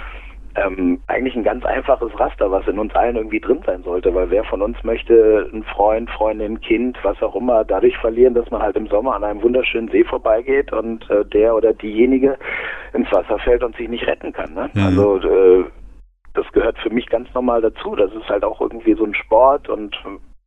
[0.57, 4.31] Ähm, eigentlich ein ganz einfaches Raster, was in uns allen irgendwie drin sein sollte, weil
[4.31, 8.63] wer von uns möchte einen Freund, Freundin, Kind, was auch immer, dadurch verlieren, dass man
[8.63, 12.37] halt im Sommer an einem wunderschönen See vorbeigeht und äh, der oder diejenige
[12.93, 14.55] ins Wasser fällt und sich nicht retten kann.
[14.55, 14.71] Ne?
[14.75, 14.83] Mhm.
[14.85, 15.65] Also äh,
[16.35, 17.97] das gehört für mich ganz normal dazu.
[17.97, 19.97] Das ist halt auch irgendwie so ein Sport und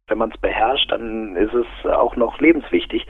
[0.08, 3.06] wenn man es beherrscht, dann ist es auch noch lebenswichtig.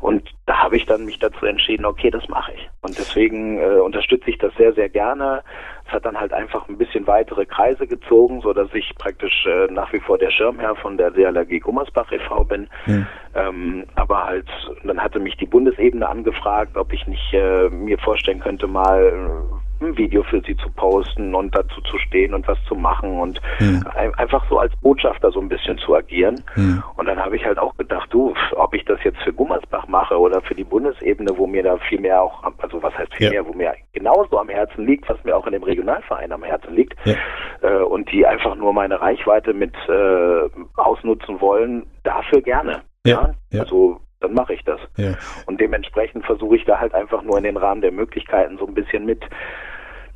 [0.00, 2.70] Und da habe ich dann mich dazu entschieden, okay, das mache ich.
[2.80, 5.42] Und deswegen äh, unterstütze ich das sehr, sehr gerne.
[5.86, 9.66] Es hat dann halt einfach ein bisschen weitere Kreise gezogen, so dass ich praktisch äh,
[9.70, 12.44] nach wie vor der Schirmherr von der DLRG Gummersbach e.V.
[12.44, 12.68] bin.
[12.84, 13.06] Hm.
[13.34, 14.48] Ähm, aber halt,
[14.82, 19.96] dann hatte mich die Bundesebene angefragt, ob ich nicht äh, mir vorstellen könnte, mal ein
[19.96, 23.84] Video für sie zu posten und dazu zu stehen und was zu machen und hm.
[24.16, 26.42] einfach so als Botschafter so ein bisschen zu agieren.
[26.54, 26.82] Hm.
[26.96, 30.18] Und dann habe ich halt auch gedacht, du, ob ich das jetzt für Gummersbach mache
[30.18, 33.32] oder für die Bundesebene, wo mir da viel mehr auch, also was heißt viel ja.
[33.32, 36.74] mehr, wo mir genauso am Herzen liegt, was mir auch in dem Regionalverein am Herzen
[36.74, 37.14] liegt, ja.
[37.62, 42.82] äh, und die einfach nur meine Reichweite mit äh, ausnutzen wollen, dafür gerne.
[43.04, 43.34] Ja.
[43.50, 43.60] ja.
[43.60, 44.80] Also dann mache ich das.
[44.96, 45.14] Ja.
[45.46, 48.74] Und dementsprechend versuche ich da halt einfach nur in den Rahmen der Möglichkeiten so ein
[48.74, 49.24] bisschen mit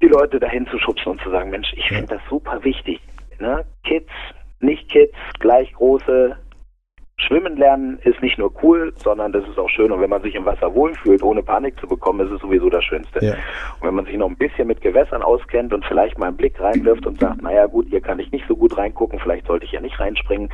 [0.04, 3.00] die Leute dahin zu schubsen und zu sagen, Mensch, ich finde das super wichtig.
[3.38, 3.64] Ne?
[3.84, 4.10] Kids,
[4.60, 6.36] nicht Kids, gleich große,
[7.16, 9.92] Schwimmen lernen ist nicht nur cool, sondern das ist auch schön.
[9.92, 12.84] Und wenn man sich im Wasser wohlfühlt, ohne Panik zu bekommen, ist es sowieso das
[12.84, 13.24] Schönste.
[13.24, 13.34] Ja.
[13.80, 16.60] Und wenn man sich noch ein bisschen mit Gewässern auskennt und vielleicht mal einen Blick
[16.60, 19.72] reinwirft und sagt, naja gut, hier kann ich nicht so gut reingucken, vielleicht sollte ich
[19.72, 20.50] ja nicht reinspringen,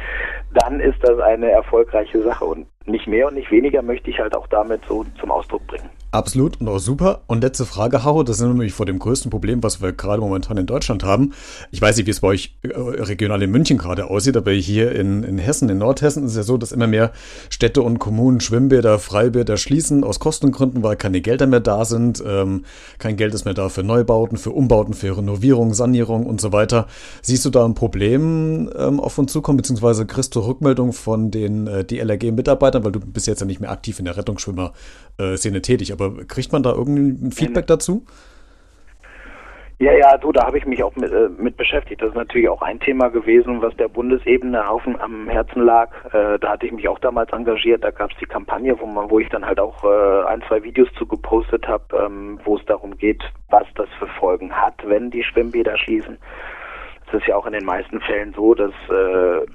[0.52, 2.44] dann ist das eine erfolgreiche Sache.
[2.44, 5.88] Und nicht mehr und nicht weniger möchte ich halt auch damit so zum Ausdruck bringen.
[6.12, 7.22] Absolut und auch super.
[7.28, 10.56] Und letzte Frage, Haro, das ist nämlich vor dem größten Problem, was wir gerade momentan
[10.56, 11.34] in Deutschland haben.
[11.70, 14.90] Ich weiß nicht, wie es bei euch äh, regional in München gerade aussieht, aber hier
[14.92, 17.12] in, in Hessen, in Nordhessen ist es ja so, dass immer mehr
[17.48, 22.20] Städte und Kommunen Schwimmbäder, Freibäder schließen aus Kostengründen, weil keine Gelder mehr da sind.
[22.26, 22.64] Ähm,
[22.98, 26.88] kein Geld ist mehr da für Neubauten, für Umbauten, für Renovierung, Sanierung und so weiter.
[27.22, 31.68] Siehst du da ein Problem ähm, auf uns zukommen, beziehungsweise kriegst du Rückmeldung von den
[31.68, 35.99] äh, DLRG-Mitarbeitern, weil du bist jetzt ja nicht mehr aktiv in der Rettungsschwimmer-Szene tätig, aber
[36.26, 38.04] kriegt man da irgendein Feedback dazu?
[39.80, 42.02] Ja, ja, du, da habe ich mich auch mit, äh, mit beschäftigt.
[42.02, 45.90] Das ist natürlich auch ein Thema gewesen, was der Bundesebene auf, am Herzen lag.
[46.12, 47.82] Äh, da hatte ich mich auch damals engagiert.
[47.82, 50.62] Da gab es die Kampagne, wo man, wo ich dann halt auch äh, ein, zwei
[50.62, 55.10] Videos zu gepostet habe, ähm, wo es darum geht, was das für Folgen hat, wenn
[55.10, 56.18] die Schwimmbäder schließen.
[57.08, 59.46] Es ist ja auch in den meisten Fällen so, dass äh,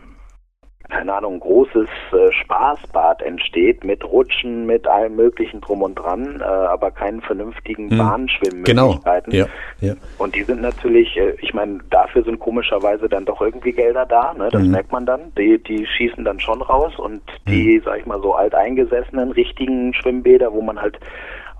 [0.89, 6.43] keine Ahnung, großes äh, Spaßbad entsteht mit Rutschen, mit allem möglichen drum und dran, äh,
[6.43, 7.98] aber keinen vernünftigen hm.
[7.98, 9.32] Bahnschwimmmöglichkeiten.
[9.32, 9.45] Genau.
[9.82, 9.88] Ja.
[9.88, 9.93] Ja.
[10.17, 14.34] Und die sind natürlich, äh, ich meine, dafür sind komischerweise dann doch irgendwie Gelder da,
[14.34, 14.50] ne?
[14.52, 14.71] das mhm.
[14.71, 15.32] merkt man dann.
[15.38, 17.82] Die, die schießen dann schon raus und die, mhm.
[17.84, 21.00] sag ich mal, so alteingesessenen richtigen Schwimmbäder, wo man halt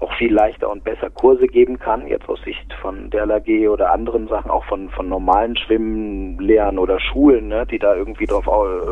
[0.06, 3.92] auch viel leichter und besser Kurse geben kann, jetzt aus Sicht von der LAG oder
[3.92, 8.48] anderen Sachen, auch von, von normalen Schwimmlehrern oder Schulen, ne, die da irgendwie darauf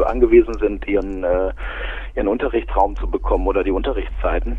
[0.07, 1.51] angewiesen sind, ihren, äh,
[2.15, 4.57] ihren Unterrichtsraum zu bekommen oder die Unterrichtszeiten.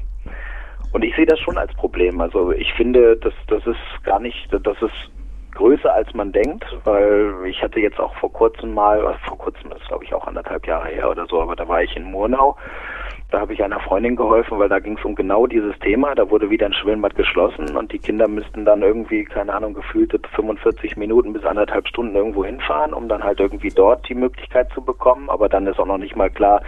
[0.92, 2.20] Und ich sehe das schon als Problem.
[2.20, 5.10] Also ich finde, dass das ist gar nicht, das ist
[5.54, 9.86] größer als man denkt, weil ich hatte jetzt auch vor kurzem mal, vor kurzem ist
[9.88, 12.56] glaube ich auch anderthalb Jahre her oder so, aber da war ich in Murnau
[13.34, 16.14] da habe ich einer Freundin geholfen, weil da ging es um genau dieses Thema.
[16.14, 20.20] Da wurde wieder ein Schwimmbad geschlossen und die Kinder müssten dann irgendwie, keine Ahnung, gefühlte
[20.36, 24.82] 45 Minuten bis anderthalb Stunden irgendwo hinfahren, um dann halt irgendwie dort die Möglichkeit zu
[24.82, 25.30] bekommen.
[25.30, 26.62] Aber dann ist auch noch nicht mal klar,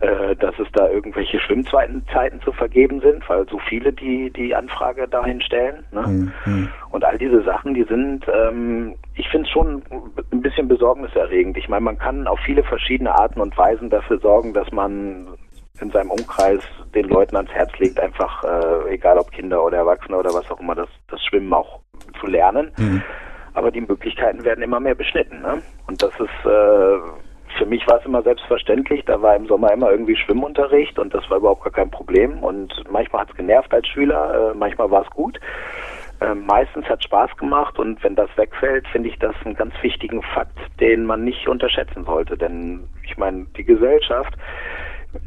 [0.00, 2.04] äh, dass es da irgendwelche Schwimmzeiten
[2.42, 5.84] zu vergeben sind, weil so viele die die Anfrage dahin stellen.
[5.90, 6.30] Ne?
[6.44, 6.68] Mhm.
[6.90, 9.82] Und all diese Sachen, die sind, ähm, ich finde es schon
[10.32, 11.56] ein bisschen besorgniserregend.
[11.56, 15.28] Ich meine, man kann auf viele verschiedene Arten und Weisen dafür sorgen, dass man
[15.80, 16.60] in seinem Umkreis
[16.94, 20.60] den Leuten ans Herz legt, einfach, äh, egal ob Kinder oder Erwachsene oder was auch
[20.60, 21.80] immer, das, das Schwimmen auch
[22.20, 22.70] zu lernen.
[22.78, 23.02] Mhm.
[23.54, 25.40] Aber die Möglichkeiten werden immer mehr beschnitten.
[25.40, 25.62] Ne?
[25.86, 26.98] Und das ist, äh,
[27.56, 29.04] für mich war es immer selbstverständlich.
[29.04, 32.42] Da war im Sommer immer irgendwie Schwimmunterricht und das war überhaupt gar kein Problem.
[32.42, 35.38] Und manchmal hat es genervt als Schüler, äh, manchmal war es gut.
[36.20, 40.22] Äh, meistens hat Spaß gemacht und wenn das wegfällt, finde ich das einen ganz wichtigen
[40.22, 42.38] Fakt, den man nicht unterschätzen sollte.
[42.38, 44.34] Denn ich meine, die Gesellschaft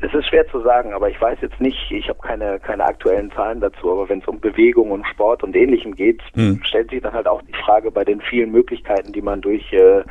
[0.01, 3.31] es ist schwer zu sagen, aber ich weiß jetzt nicht, ich habe keine, keine aktuellen
[3.31, 6.61] Zahlen dazu, aber wenn es um Bewegung und Sport und Ähnlichem geht, hm.
[6.63, 9.99] stellt sich dann halt auch die Frage bei den vielen Möglichkeiten, die man durch, äh,
[9.99, 10.03] äh,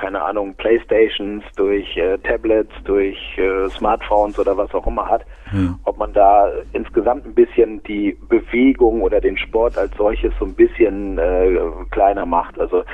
[0.00, 5.78] keine Ahnung, Playstations, durch äh, Tablets, durch äh, Smartphones oder was auch immer hat, hm.
[5.84, 10.54] ob man da insgesamt ein bisschen die Bewegung oder den Sport als solches so ein
[10.54, 11.58] bisschen äh,
[11.90, 12.58] kleiner macht.
[12.58, 12.84] Also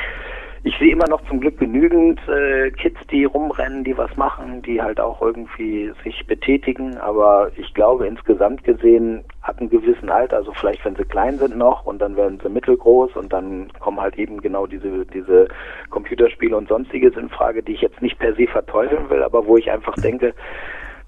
[0.65, 4.81] ich sehe immer noch zum Glück genügend äh, Kids, die rumrennen, die was machen, die
[4.81, 6.99] halt auch irgendwie sich betätigen.
[6.99, 11.57] Aber ich glaube, insgesamt gesehen hat einen gewissen Alter, also vielleicht wenn sie klein sind
[11.57, 15.49] noch und dann werden sie mittelgroß und dann kommen halt eben genau diese, diese
[15.91, 19.57] Computerspiele und sonstiges in Frage, die ich jetzt nicht per se verteufeln will, aber wo
[19.57, 20.33] ich einfach denke,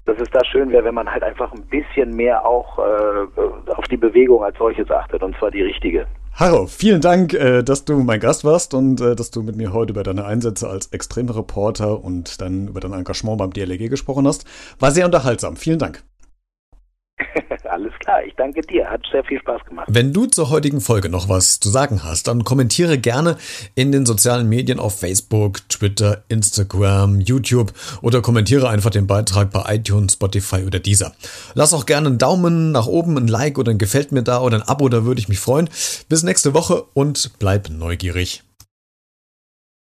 [0.03, 3.85] dass es da schön wäre, wenn man halt einfach ein bisschen mehr auch äh, auf
[3.89, 6.07] die Bewegung als solches achtet und zwar die richtige.
[6.37, 9.71] Harro, vielen Dank, äh, dass du mein Gast warst und äh, dass du mit mir
[9.71, 14.43] heute über deine Einsätze als Extremreporter und dann über dein Engagement beim DLG gesprochen hast.
[14.77, 15.55] War sehr unterhaltsam.
[15.55, 16.03] Vielen Dank.
[18.05, 18.23] Klar.
[18.23, 18.87] Ich danke dir.
[18.87, 19.87] Hat sehr viel Spaß gemacht.
[19.89, 23.35] Wenn du zur heutigen Folge noch was zu sagen hast, dann kommentiere gerne
[23.73, 29.75] in den sozialen Medien auf Facebook, Twitter, Instagram, YouTube oder kommentiere einfach den Beitrag bei
[29.75, 31.13] iTunes, Spotify oder dieser.
[31.55, 34.57] Lass auch gerne einen Daumen nach oben, ein Like oder ein Gefällt mir da oder
[34.57, 35.67] ein Abo, da würde ich mich freuen.
[36.07, 38.44] Bis nächste Woche und bleib neugierig.